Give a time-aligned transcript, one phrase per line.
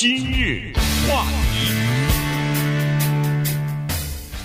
[0.00, 0.72] 今日
[1.06, 1.74] 话题，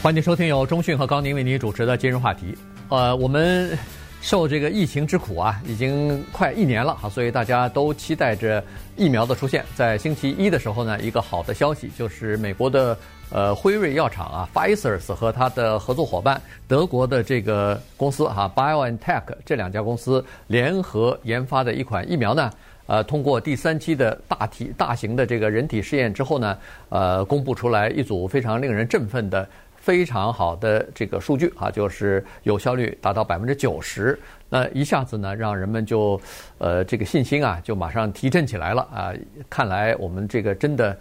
[0.03, 2.57] 欢迎收听由中讯和高宁为您主持的今日话题。
[2.89, 3.71] 呃，我们
[4.19, 8.61] 受这个疫情之苦啊，已经快一年了哈，所以大家都期待着
[8.97, 9.63] 疫苗的出现。
[9.75, 12.97] 在星期一的时候呢，一个好的消息就是美国的
[13.29, 22.51] 呃辉瑞药厂啊，Pfizer 和它的合作伙伴德国的这个公司哈，BioNTech 这两家公司联合研发的一款疫苗呢。
[22.87, 26.57] 呃，通过第三期的大体大型的这个人体试验之后呢，
[26.89, 36.21] 呃，公布出来一组非常令人振奋的、非常好的这个数据啊，就是有效率达到百分之九十，那一下子呢，让人们就
[36.59, 39.11] 呃这个信心啊，就马上提振起来了啊。
[39.49, 40.95] 看来我们这个真的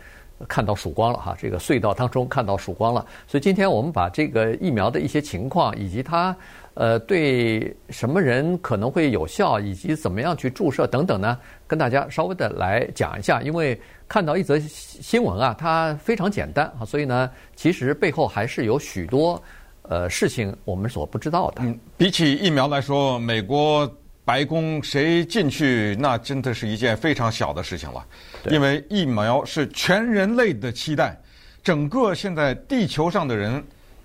[0.49, 3.05] 看到曙光了哈，这个隧道当中看到曙光了。
[3.29, 6.35] 所以今天我们把这个疫苗的一些情况以及它。
[6.75, 11.39] 呃，对什么人可能会有效，以及怎么样去注射等等呢？
[11.69, 13.41] 跟大家稍微的来讲一下。
[13.43, 19.41] 因为看到一则新闻啊，它非常简单啊，所以呢，其实背后还是有许多
[19.83, 21.63] 呃事情我们所不知道的。
[21.63, 23.89] 嗯，比起疫苗来说，美国
[24.25, 28.05] 白宫谁进去，那真的是一件非常小的事情了。
[28.51, 31.17] 因为疫苗是全人类的期待，
[31.63, 33.63] 整个现在地球上的人。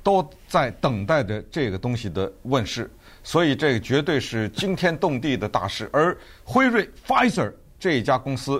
[0.09, 2.89] 都在等待着这个东西的问世，
[3.23, 5.87] 所以这个绝对是惊天动地的大事。
[5.93, 8.59] 而辉瑞 （Pfizer） 这一家公司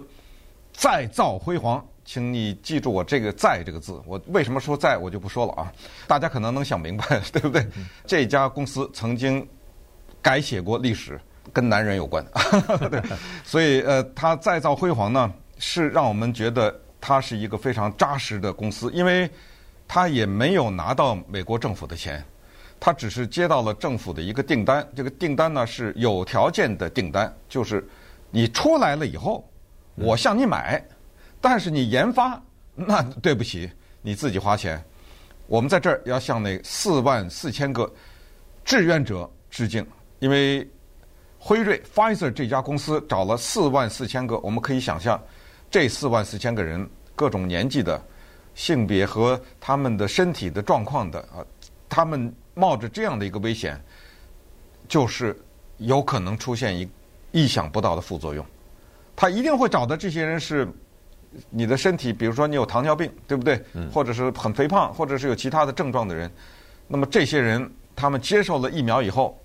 [0.72, 4.00] 再造辉煌，请你记住我这个“再”这个字。
[4.06, 5.74] 我为什么说“再”，我就不说了啊。
[6.06, 7.66] 大家可能能想明白，对不对？
[8.06, 9.44] 这家公司曾经
[10.22, 11.20] 改写过历史，
[11.52, 12.24] 跟男人有关。
[12.92, 13.02] 对，
[13.44, 19.28] 所以呃，它再造辉煌呢，是让我们觉得它是一个非常扎实的公司，因为。
[19.92, 22.24] 他也没有拿到美国政府的钱，
[22.80, 24.88] 他只是接到了政府的一个订单。
[24.96, 27.84] 这个订单呢是有条件的订单，就是
[28.30, 29.44] 你出来了以后，
[29.96, 30.80] 我向你买，
[31.42, 32.40] 但是你研发，
[32.76, 33.68] 那对不起，
[34.04, 34.80] 你自己花钱。
[35.48, 37.92] 我们在这儿要向那四万四千个
[38.64, 39.84] 志愿者致敬，
[40.20, 40.70] 因为
[41.40, 45.20] 辉瑞 （Pfizer） 这家公司找了四万四千个，我们可以想象，
[45.72, 48.00] 这四万四千个人各种年纪的。
[48.60, 51.40] 性别和他们的身体的状况的啊，
[51.88, 53.82] 他们冒着这样的一个危险，
[54.86, 55.34] 就是
[55.78, 56.86] 有可能出现一
[57.32, 58.46] 意想不到的副作用。
[59.16, 60.68] 他一定会找的这些人是
[61.50, 63.64] 你的身体，比如说你有糖尿病，对不对？
[63.94, 66.30] 或者是很肥胖，或者是有其他的症状的人。
[66.86, 69.40] 那么这些人，他们接受了疫苗以后，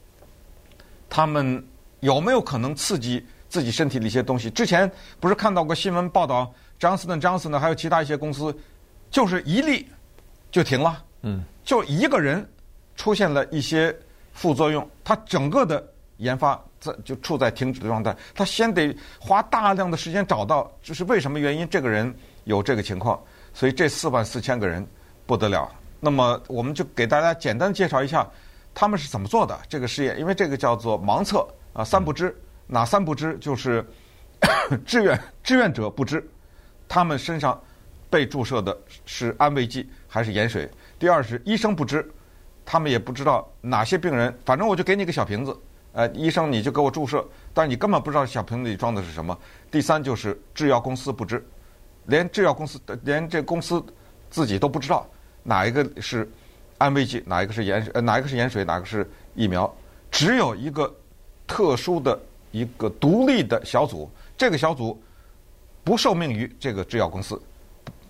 [1.08, 1.64] 他们
[2.00, 4.50] 有没有可能刺激自己身体的一些东西？
[4.50, 8.52] 之前不是看到过新闻报道，，Johnson Johnson，还有其他一些公司。
[9.14, 9.88] 就是一例
[10.50, 12.44] 就停了，嗯，就一个人
[12.96, 13.96] 出现了一些
[14.32, 15.80] 副作用，他整个的
[16.16, 18.14] 研发在就处在停止的状态。
[18.34, 23.22] 他先得花大量的时间找到就是为什么原因，这个人有这个情况。
[23.52, 24.84] 所以这四万四千个人
[25.26, 25.70] 不得了。
[26.00, 28.28] 那么我们就给大家简单介绍一下
[28.74, 32.36] 他们是怎么做的这个试验，因为这个叫做盲测啊，三不知，
[32.66, 33.38] 哪三不知？
[33.38, 33.86] 就是
[34.84, 36.28] 志愿志愿者不知，
[36.88, 37.62] 他们身上。
[38.14, 40.70] 被注射的是安慰剂还是盐水？
[41.00, 42.08] 第二是医生不知，
[42.64, 45.58] 他们也不知道哪些病人，反正我就给你个小瓶子，
[45.94, 49.36] 呃，医生你就给我注射，但是你根本不知道小瓶子里装的是什么。
[49.68, 51.44] 第三就是制药公司不知，
[52.06, 53.84] 连制药公司连这公司
[54.30, 55.04] 自己都不知道
[55.42, 56.30] 哪一个是
[56.78, 59.68] 安慰剂，哪一个是盐水，呃，哪一个是盐水，哪个是疫苗，
[60.08, 60.88] 只有一个
[61.48, 62.16] 特殊的
[62.52, 64.08] 一个独立的小组，
[64.38, 65.02] 这个小组
[65.82, 67.42] 不受命于这个制药公司。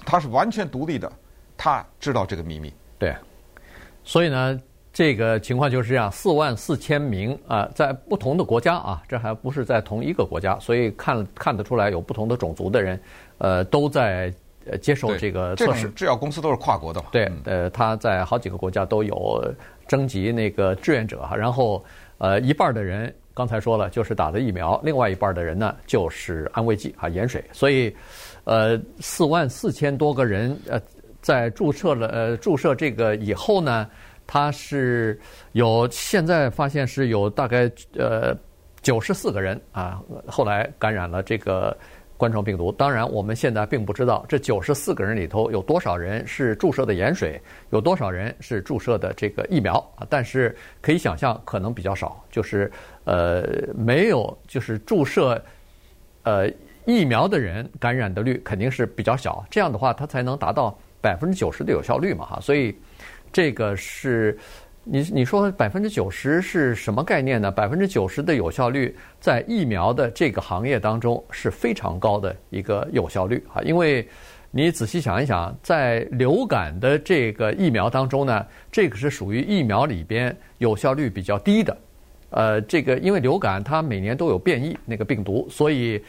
[0.04, 1.10] 他是完全独立的，
[1.56, 2.72] 他知道这个秘密。
[2.98, 3.14] 对，
[4.04, 4.60] 所以呢，
[4.92, 13.00] 这个情况就是这样，四万四千名啊、呃，在不同的国家啊，这还不是在同一个国家，所以看看得出来有不同的种族的人，
[13.38, 14.32] 呃，都在
[14.66, 15.90] 呃接受这个测试。
[15.90, 17.08] 制药公司都是跨国的嘛？
[17.10, 19.44] 对，呃，他在好几个国家都有
[19.88, 21.84] 征集那个志愿者哈，然后
[22.18, 27.94] 呃，一半的人刚才说了就是打的疫苗，另外一半的人呢就是安慰剂啊，盐水，所以。
[28.44, 30.78] 呃，四万四千多个人呃，
[31.22, 33.88] 在注射了呃注射这个以后呢，
[34.26, 35.18] 他是
[35.52, 38.36] 有现在发现是有大概呃
[38.82, 41.74] 九十四个人啊，后来感染了这个
[42.18, 42.70] 冠状病毒。
[42.70, 47.40] 当然，我们现在并不知道这九十四个人里头有多少人是注射的盐水，
[47.70, 50.06] 有多少人是注射的这个疫苗啊。
[50.10, 52.70] 但是可以想象，可能比较少，就是
[53.04, 53.42] 呃
[53.74, 55.42] 没有就是注射
[56.24, 56.52] 呃。
[56.84, 62.76] 疫苗的人感染的率肯定是比较小，这样的话它才能达到百分之九十的有效率嘛哈，所以
[63.32, 64.38] 这个是
[64.84, 67.50] 你你说百分之九十是什么概念呢？
[67.50, 73.62] 百分之九十的有效率在疫苗的这个行业当中是非常高的一个有效率啊！
[73.62, 74.06] 因为
[74.50, 81.76] 你仔细想一想，在流感的这个疫苗当中呢，这个是属于疫苗里边有效率比较低的。
[82.30, 86.02] 呃，这个因为流感它每年都有变异那个病毒，所以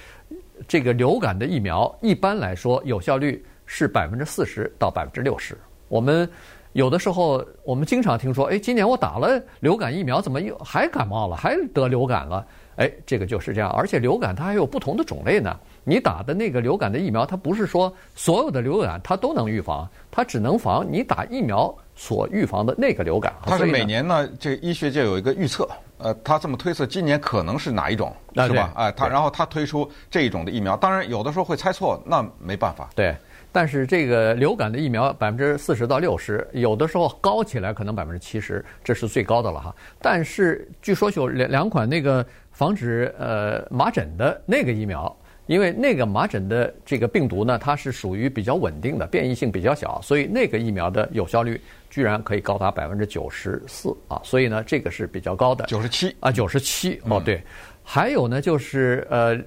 [0.67, 5.57] 这个流感的疫苗一般来说有效率是百分之四十到百分之六十。
[5.87, 6.29] 我们。
[6.75, 12.45] 有的时候，我们经常听说，哎，今年我打了流感疫苗，怎么又还感冒了，还得流感了？
[12.75, 13.71] 哎，这个就是这样。
[13.71, 15.57] 而且流感它还有不同的种类呢。
[15.85, 23.33] 你打的那个流感的疫苗，它不是说所有的流感它都能预防，它只能防你打疫苗所预防的那个流感。
[23.45, 25.65] 它是每年呢，这医学界有一个预测，
[25.97, 28.71] 呃，他这么推测今年可能是哪一种，是吧？
[28.75, 32.89] 哎，他然后他推出这一种的疫苗，当然有的时候会猜错，那没办法。
[32.95, 33.15] 对。
[33.51, 39.73] 但是这个流感的疫苗百分之四十到六十，有的时候高起来可能百分之七十，这是最高的了哈。
[40.01, 45.15] 但是据说有两两款那个防止呃麻疹的那个疫苗，
[45.47, 51.59] 因为那个麻疹的这个病毒呢，它是属于比较稳定的，变异性比较小，所以那个疫苗的有效率
[51.89, 54.19] 居然可以高达百分之九十四啊！
[54.23, 55.65] 所以呢，这个是比较高的。
[55.65, 57.41] 九十七啊，九十七哦，对。
[57.83, 59.39] 还有呢，就是呃。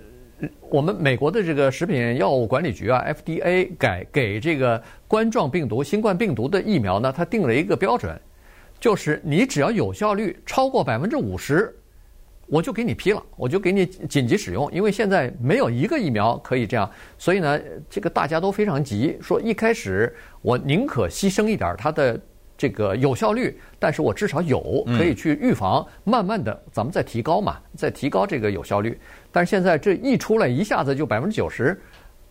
[0.70, 8.16] 我们美国的这个食品药物管理局啊，FDA 改给这个冠状病毒、新冠病毒的疫苗呢，它定了一个标准，
[8.78, 11.76] 就是你只要有效率超过百分之五十，
[12.48, 14.70] 我就给你批了，我就给你紧急使用。
[14.72, 22.20] 因为现在没有一个疫苗可以这样，所以呢，这个大家都非常急，说一开始我宁可牺牲一点它的。
[22.60, 28.98] 这个有效率，但是我至少有可以去预防，慢慢的咱们再提高嘛，再提高这个有效率。
[29.30, 31.80] 但是现在这一出来，一下子就百分之九十，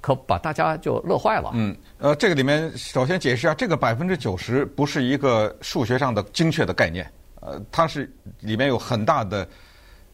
[0.02, 1.52] 可把大家就乐坏了。
[1.54, 7.10] 嗯，呃，这个里面首先解释一下，这个百分之九十不是一个数学上的精确的概念，
[7.40, 9.48] 呃，它是里面有很大的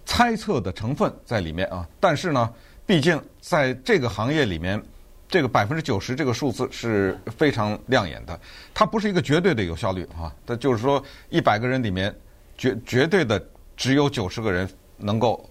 [0.05, 1.87] 猜测的成分在里面啊。
[1.99, 2.51] 但是呢，
[2.85, 4.81] 毕竟在这个行业里面。
[5.29, 8.39] 这个百分之九十这个数字是非常亮眼的，
[8.71, 12.15] 它不是一个绝对的有效率啊，它就是说一百个人里面
[12.55, 13.43] 绝绝对的
[13.75, 15.49] 只有九十个人能够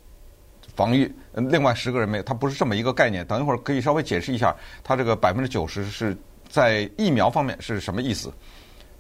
[0.77, 3.27] 防御，另外十个人没有，它不是这么一个概念。
[3.27, 6.17] 等一会儿可以稍微解释一下，它这个百分之九十是
[6.49, 8.33] 在疫苗方面是什么意思？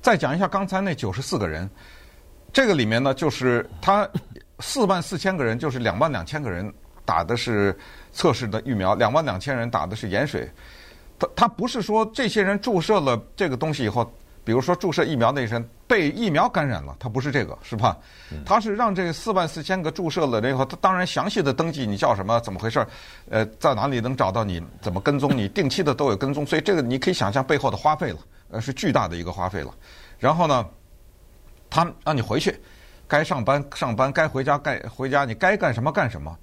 [0.00, 1.70] 再讲一下刚才那九十四个人，
[2.52, 4.08] 这个里面呢，就是他
[4.62, 6.72] 四万四千个人，就是两万两千个人
[7.04, 7.76] 打的是。
[8.14, 10.46] 测试的疫苗，两万两千人打的是盐水，
[11.18, 14.04] 他他不是说这些人注射了这个东西以后，
[14.44, 17.96] 比如说注射疫苗那些人被疫苗感染了，他不是这个，是吧？
[18.44, 22.86] 他是让这四万四千个注射了以后，他当然详细的登记你叫什么，怎么回事，
[23.30, 28.18] 呃，在哪里能找到你，怎么跟踪你，定期的都有跟踪，所以这个你可以想象背后的花费了，
[28.50, 29.74] 呃，是巨大的一个花费了。
[30.18, 30.68] 然后呢，
[31.70, 32.60] 他让你回去，
[33.12, 36.34] 该上班上班，该回家该回家，你该干什么干什么。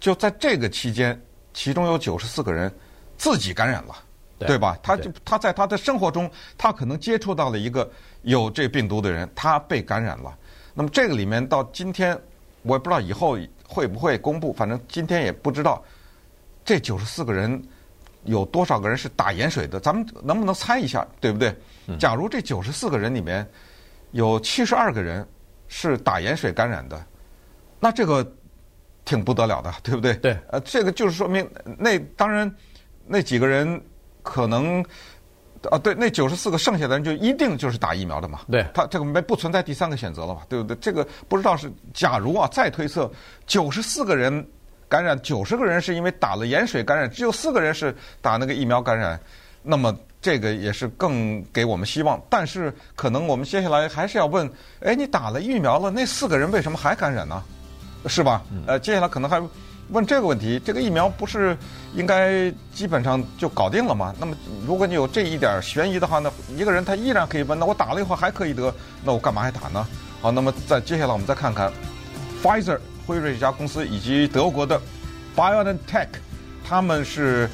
[0.00, 1.16] 就在这个期间，
[1.54, 2.74] 其中有九十四个人
[3.16, 3.94] 自己感染了，
[4.36, 4.76] 对，对吧？
[4.82, 6.28] 他就他在他的生活中，
[6.58, 7.88] 他可能接触到了一个
[8.22, 10.36] 有这病毒的人，他被感染了。
[10.74, 12.20] 那么这个里面到今天，
[12.62, 15.80] 我也不知道以后会不会公布，反正今天也不知道
[16.64, 17.62] 这九十四个人
[18.24, 21.54] 有多少个人是打盐水的，咱们能不能猜一下，对不对？
[21.96, 23.48] 假如这九十四个人里面
[24.10, 25.24] 有七十二个人
[25.72, 27.02] 是打盐水感染的，
[27.80, 28.24] 那这个。
[29.04, 30.14] 挺不得了的， 对不对？
[30.14, 31.44] 对，呃，这个就是说明
[31.76, 32.48] 那当然
[33.04, 33.82] 那几个人
[34.22, 34.80] 可能
[35.72, 38.42] 啊，对，那九十四个剩下的人就一定就是打疫苗的嘛。
[38.48, 40.76] 对，他这个没不存在第三个选择了嘛，对不对？
[40.76, 43.10] 这个不知道是假如啊，再推测
[43.44, 44.48] 九十四个人
[44.88, 49.20] 感染，九十个人是因为打了盐水感染，只有四个人是打那个疫苗感染，
[49.64, 52.18] 那么这个也是更给我们希望。
[52.30, 54.50] 但是可能我们接下来还是要问，
[54.80, 57.42] 哎，你打了疫苗了，那四个人为什么还感染呢？
[58.06, 58.42] 是吧？
[58.66, 59.42] 呃，接下来可能还
[59.90, 61.56] 问这个问题：这个疫苗不是
[61.94, 64.14] 应该基本上就搞定了吗？
[64.18, 64.34] 那么，
[64.66, 68.74] 如果你有这一点悬疑的话那，一个人他依然可以问：那我打了以后还可以得，
[69.04, 69.86] 那我干嘛还打呢？
[70.20, 71.70] 好，那么再接下来我们再看看
[72.42, 74.80] ，Pfizer 辉瑞这家公司以及德国的
[75.36, 76.08] BioNTech，
[76.64, 77.48] 他们是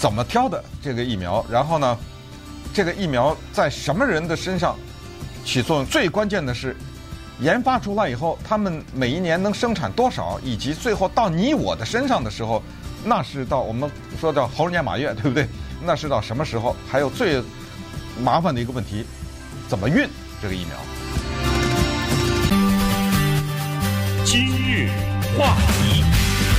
[0.00, 1.44] 怎么挑的这个疫苗？
[1.50, 1.98] 然后呢，
[2.72, 4.76] 这个疫苗在什么人的身上
[5.44, 5.86] 起作用？
[5.86, 6.76] 最关键的是。
[7.40, 12.60] 研发出来以后，他们每一年能生产多少，以及最后到你我的身上的时候，
[13.04, 13.88] 那是到我们
[14.20, 15.46] 说叫猴年马月，对不对？
[15.86, 16.74] 那是到什么时候？
[16.90, 17.40] 还有最
[18.20, 19.04] 麻烦的一个问题，
[19.68, 20.08] 怎么运
[20.42, 20.76] 这个疫苗？
[24.24, 24.90] 今日
[25.38, 26.02] 话题，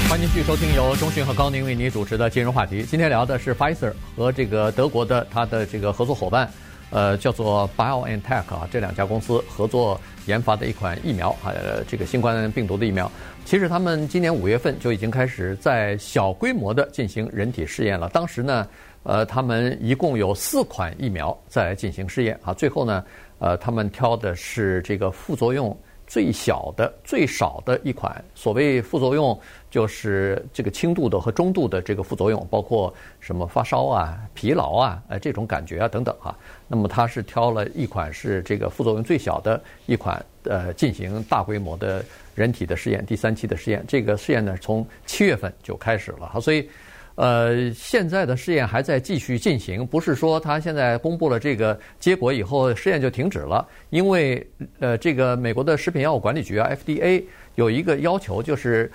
[0.09, 2.81] 欢迎继续收听由中讯和高宁为你主持的金融话题。
[2.81, 6.49] 今天聊的是 Pfizer 和这个德国的它的这个合作伙伴。
[6.89, 13.09] 呃，叫做 BioNTech 啊，这两家公司合作研发的一款疫苗，呃，这个新冠病毒的疫苗。
[13.45, 18.09] 其实他们今年五月份就已经开始在小规模的进行人体试验了。
[18.09, 18.67] 当时呢，
[19.03, 22.51] 呃，他们一共有四款疫苗在进行试验啊。
[22.51, 23.03] 最后呢，
[23.37, 28.25] 呃，他们挑的是这个副作用最小的、最少的一款。
[28.33, 36.35] 所谓副作用，就是这个轻度的和中度的这个副作用，包括什么发烧啊、疲劳啊、呃这种感觉啊等等啊。
[36.67, 42.03] 那么他是挑了一款是这个副作用最小的一款，呃，进行大规模的
[42.35, 43.83] 人体的试验，第三期的试验。
[43.87, 46.69] 这个试验呢，从七月份就开始了哈，所以。
[47.15, 54.47] 呃，现在的试验还在继续进行，不是说他现在公布了这个结果以后试验就停止了，因为
[54.79, 57.21] 呃，这个美国的食品药物管理局啊 （FDA）
[57.59, 58.89] 有一个要求，就是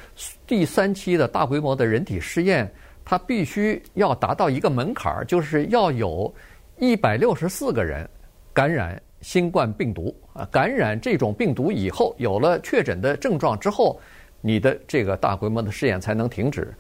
[0.47, 2.67] 第三期的大规模的人体试验，
[3.05, 6.35] 它必须要达到一个门槛儿，就是要有
[6.79, 8.09] 一百六十四个人
[8.55, 14.01] 感染新冠病毒啊，感染这种病毒以后有了确诊的症状之后，
[14.41, 16.73] 你的这个大规模的试验才能停止。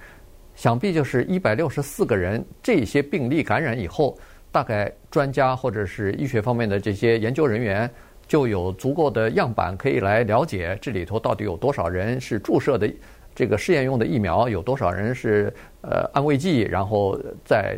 [0.54, 4.18] 想必就是一百六十四个人，这些病例感染以后，
[4.50, 7.90] 大概专家或者是医学方面的这些研究人员
[8.26, 12.90] 就有足够的样板可以来了解这里头到底有多少人是注射的
[13.34, 15.52] 这个试验用的疫苗，有多少人是
[15.82, 17.76] 呃安慰剂，然后再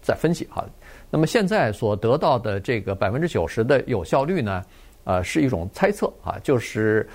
[0.00, 0.64] 再分析哈。
[1.10, 4.62] 那么现在所得到的这个百分之九十的有效率呢，
[5.04, 7.08] 呃，是一种猜测啊，就是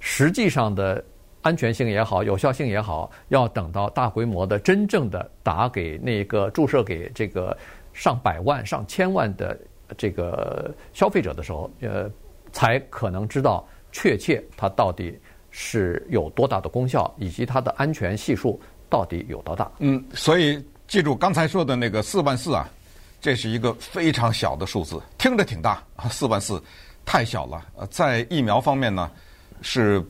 [0.00, 1.02] 实际上的。
[1.44, 7.58] 安全性也好，有效性也好，要等到大规模的、真正的打给那个注射给这个
[7.92, 9.58] 上百万、上千万的
[9.96, 12.10] 这个消费者的时候，呃，
[12.52, 15.18] 才可能知道确切它到底
[15.50, 19.70] 是有多大的功效，以及它的安全系数到底有多大。
[19.78, 22.68] 嗯，所以记住刚才说的那个四万四啊，
[23.20, 26.62] 这是一个非常小的数字，听着挺大啊，四万四
[27.04, 27.66] 太小了。
[27.76, 29.10] 呃，在疫苗方面呢，
[29.60, 30.04] 是。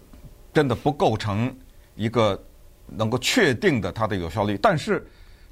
[0.55, 1.51] 真的不构成
[1.95, 2.39] 一个
[2.87, 5.03] 能够确定的它的有效率，但是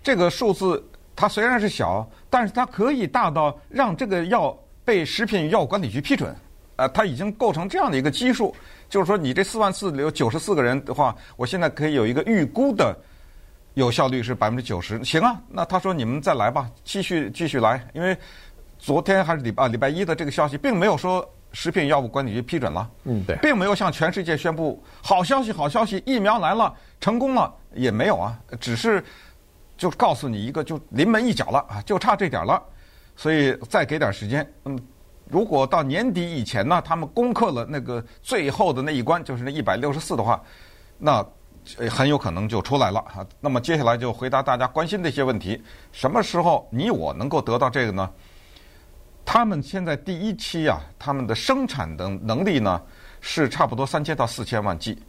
[0.02, 0.87] 这个数字
[1.20, 6.34] 它虽然是小，但是它可以大到让这个药被食品药物管理局批准。
[6.76, 8.56] 呃，它已经构成这样的一个基数，
[8.88, 12.96] 就是说你这四万四里有九十四个人的话，我现在可以有一个预估的
[13.74, 15.04] 有效率是百分之九十。
[15.04, 18.16] 行啊，那他说你们再来吧，继续继续来，因为
[18.78, 21.28] 昨天还是礼啊礼拜一的这个消息并没有说。
[21.52, 29.02] 食品药物管理局批准了，嗯，对，并没有向全世界宣布好消息，好消息，疫苗来了，成功了，也没有啊，只是
[29.80, 32.62] 就告诉你一个，就临门一脚了啊，就差这点了，
[33.16, 34.46] 所以再给点时间。
[34.66, 34.78] 嗯，
[35.26, 40.38] 如果到年底以前呢，他们攻克了那个最后的那一关，就是那一百六十四的话，
[40.99, 41.26] 那
[41.88, 43.26] 很有可能就出来了啊。
[43.40, 45.58] 那么接下来就回答大家关心的一些问题：
[45.92, 48.10] 什么时候你我能够得到这个呢？
[49.25, 52.78] 他们现在第一期啊，他们的生产的能力呢
[53.22, 55.02] 是差不多三千到四千万剂。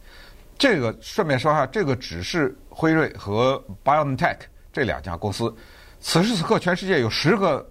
[0.58, 4.38] 这个顺便说一下，这个只是辉瑞和 BioNTech
[4.72, 5.54] 这两家公司。
[6.00, 7.70] 此时此刻，全世界有十个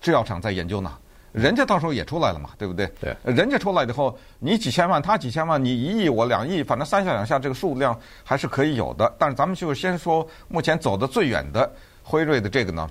[0.00, 0.98] 制药厂在研究呢。
[1.32, 2.86] 人家到时候也出来了嘛，对不对？
[3.00, 3.16] 对。
[3.24, 9.14] 人家出来以后，你几千万，他几千万，你一亿，我两亿，反正三下两下，这个数量还是可以有的。
[9.18, 11.72] 但是咱们就先说目前走的最远的
[12.02, 12.88] 辉瑞的这个呢，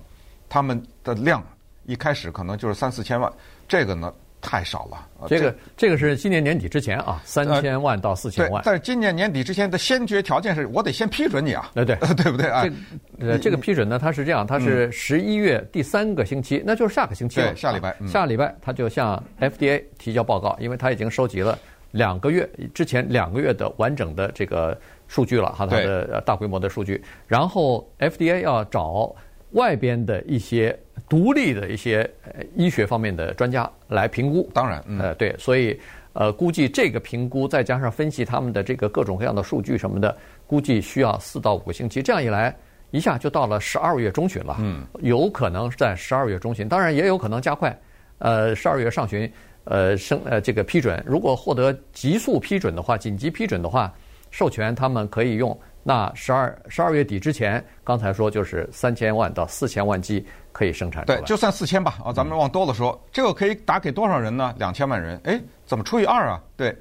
[0.49, 1.43] 他们的量。
[1.85, 3.31] 一开始可能就是三四千万，
[3.67, 5.07] 这个呢太少了。
[5.27, 8.61] 这个这个是今年年底之前啊，三千万到四千万。
[8.65, 11.71] 但是今年年底之前的先决条件是我得先批准你啊。
[11.75, 12.65] 对 对，对 不对啊？
[13.19, 17.51] 这这个批准呢，它是这样，它是十一月第三个星期，那就是下个星期了。
[17.51, 17.95] 对，下礼拜。
[18.07, 21.57] 下礼拜他就向 FDA 提交报告，因为他已经收集了
[21.91, 27.03] 两个月之前两个月的完整的这个数据了哈，它的大规模的数据。
[27.27, 29.15] 然后 FDA 要找。
[29.51, 30.77] 外边的一些
[31.09, 32.09] 独立的一些
[32.55, 35.77] 医学方面的专家来评估，当然，嗯、呃，对，所以
[36.13, 40.15] 呃，估计这个评估再加上分析他们的这个各种各样的数据什么的，
[40.47, 42.01] 估计需要四到五个星期。
[42.01, 42.55] 这样一来，
[42.91, 44.55] 一下就到了十二月中旬了。
[44.59, 47.77] 嗯，有可能在十二月中旬，当然也有可能加快。
[48.19, 49.29] 呃，十二月上旬，
[49.65, 53.93] 呃，生呃这个批准，如果获得急速批准的话，紧急批准的话，
[54.29, 55.57] 授权他们可以用。
[55.83, 61.03] 那十二十二月底之前，刚才说就是三千万到四千万剂可以生产。
[61.05, 61.97] 对，就算四千吧。
[62.05, 64.53] 啊，咱们往多了说，这个可以打给多少人呢？
[64.57, 65.19] 两千万人。
[65.23, 66.39] 哎，怎么除以二啊？
[66.55, 66.75] 对，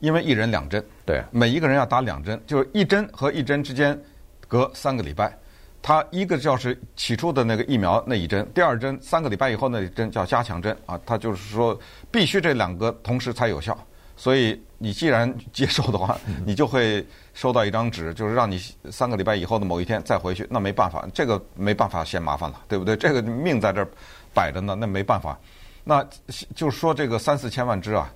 [0.00, 0.82] 因为一人两针。
[1.04, 4.00] 对，每一个人要打两针，就是一针和一针之间
[4.46, 5.36] 隔三个礼拜。
[5.82, 10.98] 他一个叫是起初的那个疫苗那一针，第二针三个礼拜以后那一针叫加强针啊。
[11.04, 11.78] 他就是说
[12.10, 13.78] 必须这两个同时才有效。
[14.16, 16.16] 所以你既然接受的话，
[16.46, 17.04] 你就会
[17.34, 20.46] 收到一张纸，就是让你三个礼拜以后的某一天再回去。
[20.48, 22.96] 那没办法，这个没办法嫌麻烦了，对不对？
[22.96, 23.88] 这个命在这儿
[24.32, 25.36] 摆着呢，那没办法。
[25.82, 26.06] 那
[26.54, 28.08] 就是说这个三四千万只啊，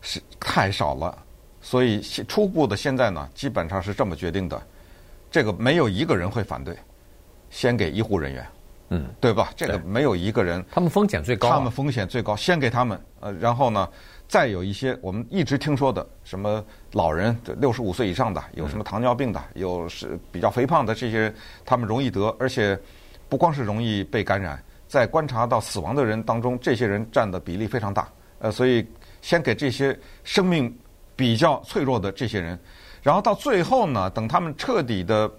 [0.00, 1.22] 是太少了。
[1.60, 4.60] 所以初步的现在呢，基本上是这么决定的，
[5.30, 6.74] 这个没有一个人会反对，
[7.50, 8.46] 先给医护人员，
[8.88, 9.50] 嗯，对吧？
[9.54, 13.86] 这个没有一个人，他们风险最高，他们风险最高，先给他们，呃，然后呢？
[14.28, 21.32] 再有一些我们一直听说的，什么老人六十五岁以上的，有什么糖尿病的，有是比较肥胖的这些，
[21.64, 22.78] 他们容易得，而且
[23.28, 28.08] 不光是容易被感染，在观察到死亡的人当中，这些人占的比例非常大。
[28.40, 28.84] 呃，所以
[29.22, 30.76] 先给这些生命
[31.14, 32.58] 比较脆弱的这些人，
[33.02, 35.30] 然后到最后呢，等他们彻底的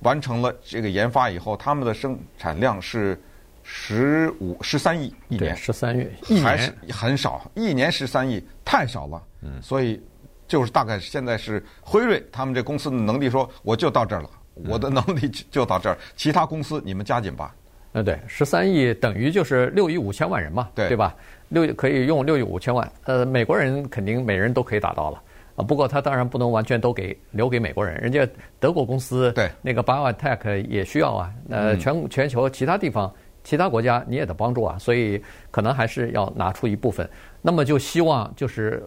[0.00, 3.18] 完成了这个研发以后，他们的生产量是。
[3.66, 6.06] 十五十三亿一年，十三亿
[6.40, 9.22] 还是很少，一年十三亿太少了。
[9.40, 10.00] 嗯，所以
[10.46, 14.30] 就是大概现在是辉瑞他们这公司的能力说，我就到这儿了，
[14.68, 17.54] 我的能力就到这儿，其他公司你们加紧吧。
[17.92, 21.14] 嗯，对，十三亿等于就是六亿五千万人嘛，对对吧？
[21.48, 25.22] 六可以用六亿五千万，呃，美国人肯定每人都可以达到了
[25.56, 25.64] 啊。
[25.64, 28.28] 不过他当然不能完全都给留给美国人，人家
[28.60, 31.32] 德国公司对那个 BioNTech 也需要啊。
[31.48, 33.10] 呃，全全球其他地方。
[33.44, 37.08] 其他国家你也得帮助啊，所以可能还是要拿出一部分。
[37.42, 38.82] 那么就希望就是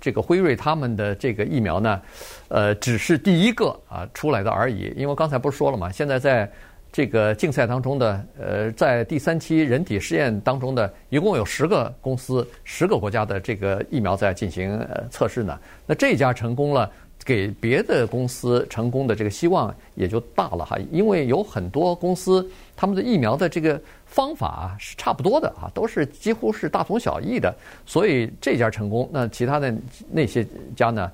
[0.00, 2.02] 这个辉瑞他们的这个疫苗呢，
[2.48, 4.92] 呃，只是第一个啊出来的而已。
[4.96, 6.50] 因为刚才不是说了嘛，现在在
[6.92, 15.56] 这个竞赛当中的，呃，在第三期人体试验当中的，一共有十个公司、十个国家的这个疫苗在进行呃测试呢。
[15.86, 16.90] 那这家成功了。
[17.24, 29.72] 给别的公司成功的这个希望也就大了哈，因为有很多公司他们的疫苗的这个方法是差不多的啊，都是几乎是大同小异的，所以这家成功，那其他的
[30.10, 31.10] 那些家呢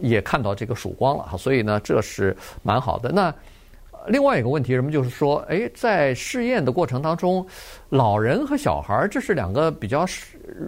[0.00, 3.10] 也看到这个曙光了哈，所以呢这是蛮好的。
[3.10, 3.34] 那
[4.06, 7.46] 另外一个问题什么就是说，哎，在试验的过程当中，
[7.90, 10.06] 老人和小孩这是两个比较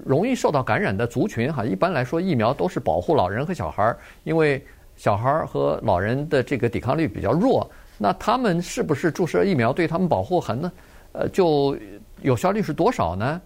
[0.05, 1.65] 容易受到感染的族群哈。
[1.65, 4.63] 一般来说，疫苗都是保护老人和小孩，因为
[4.97, 7.69] 小孩和老人的这个抵抗力比较弱。
[7.97, 10.73] 那他们是不是注射疫苗对他们保护很呢？
[11.13, 11.77] 呃，就
[12.21, 13.41] 有效率是多少呢？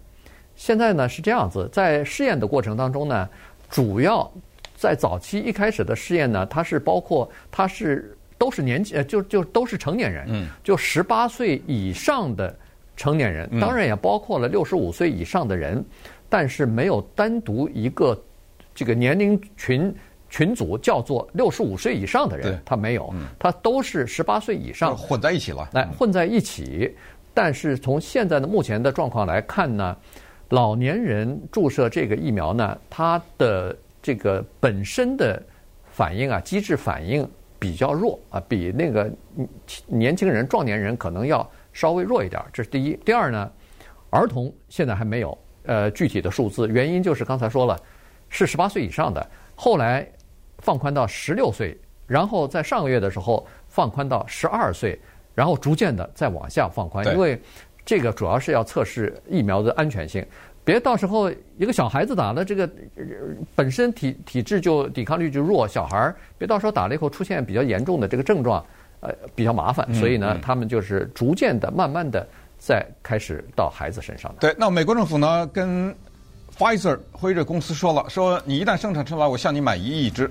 [0.57, 3.28] 现在呢是这样子，在试验的过程当中呢，
[3.71, 4.28] 主要
[4.75, 8.16] 在早期一开始的试验呢，它是包括它是。
[8.39, 12.55] 都是年纪呃，就就都是成年人，嗯，就十八岁以上的
[12.97, 15.85] 成年人，当然也包括了六十五岁以上的人，
[16.29, 18.21] 但是没有单独一个
[18.75, 19.95] 这个年龄群
[20.29, 26.95] 群组叫做六十五岁以上的人，他没有，他都是十八岁以上混在一起了，来混在一起。
[27.33, 29.97] 但是从现在的目前的状况来看呢，
[30.49, 35.43] 老年人注射这个疫苗呢，它的这个本身的
[35.91, 37.29] 反应啊，机制反应。
[37.58, 39.10] 比较弱啊，比那个
[39.86, 42.97] 年轻人、壮年人可能要稍微弱一点，这是第一。
[43.04, 43.50] 第二呢，
[44.10, 47.78] 儿童现在还没有呃具体的数字，原因就是刚才说了，
[48.28, 50.06] 是十八岁以上的，后来
[50.58, 54.99] 放宽到十六岁，然后在上个月的时候放宽到十二岁，
[55.34, 57.40] 然后逐渐的再往下放宽，因为
[57.84, 60.25] 这个主要是要测试疫苗的安全性。
[60.67, 62.69] 别到时候一个小孩子打了这个，
[63.55, 68.67] 本身体体质就抵抗力就弱，小孩儿别到时候打了以后出现比较严重的这个症状，
[68.99, 69.95] 呃，比较麻烦。
[69.95, 72.26] 所以呢，他们就是逐渐的、慢慢的
[72.59, 74.39] 在开始到孩子身上的。
[74.41, 75.95] 对，那美国政府呢，跟
[76.59, 80.29] Pfizer 辉瑞公司说了，说你一旦生产出来，我向你买一亿只，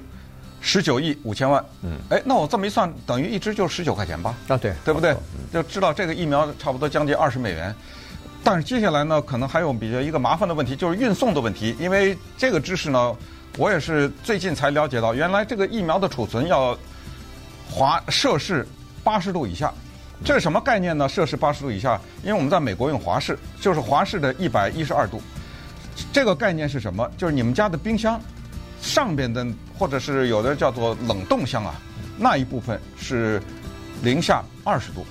[0.60, 1.64] 十九亿五千万。
[1.82, 4.36] 嗯，哎，那我这么一算，等于一支就十九块钱吧？
[4.50, 5.16] 啊，对，对不对？
[5.54, 7.74] 就知道这个疫苗差不多将近二十美元。
[8.46, 11.76] 但是接下来呢，可能还有比较一个麻烦的问题，就是运送的问题。
[11.80, 13.12] 因为这个知识呢，
[13.58, 16.78] 我也是最近才了解到，原来这个疫苗的储存要
[17.68, 18.64] 华摄氏
[19.04, 19.74] 八十度以下，
[20.24, 21.10] 这是什么概念呢？
[21.10, 25.20] 摄氏八十度以下，因为我们在美国用华氏，就是华氏的一百一十二度。
[26.14, 27.10] 这个概念是什么？
[27.18, 28.22] 就是你们家的冰箱
[28.80, 29.44] 上边的，
[29.76, 31.74] 或者是有的叫做冷冻箱啊，
[32.16, 33.42] 那一部分是
[34.04, 35.04] 零下二十度。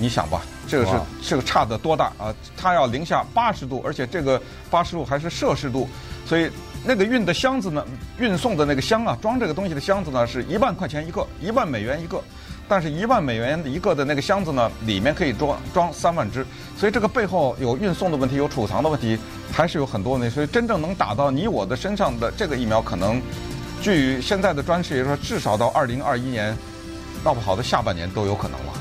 [0.00, 2.34] 你想吧，这个是这个差的多大啊？
[2.56, 5.86] 它要零下八十度，而且这个八十度还是摄氏度，
[6.26, 6.50] 所以
[6.84, 7.84] 那个运的箱子呢，
[8.18, 12.20] 运送的那个箱啊，装这个东西的箱子呢，是一万块钱一个，一万美元一个。
[12.68, 16.46] 但是一万美元一个的那个箱子呢，里面可以装装三万只，
[16.78, 19.18] 所以这个背后有运送的问题，有储藏的问题，
[19.52, 20.32] 还是有很多问题。
[20.32, 23.20] 所以真正能打到你我的身上的这个疫苗，可能
[23.82, 26.56] 据现在的专家说，至少到二零二一年，
[27.24, 28.72] 闹不好的下半年都有可能了。